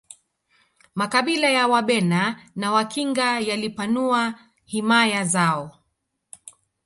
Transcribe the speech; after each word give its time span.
makabila 0.95 1.49
ya 1.49 1.67
wabena 1.67 2.49
na 2.55 2.71
wakinga 2.71 3.39
yalipanua 3.39 4.39
himaya 4.65 5.23
zao 5.23 5.75